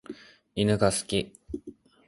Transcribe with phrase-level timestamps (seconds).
[0.55, 1.31] 犬が好き。